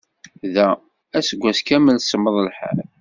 Da, 0.53 0.67
aseggas 1.17 1.59
kamel 1.67 1.97
semmeḍ 2.01 2.35
lḥal. 2.47 2.77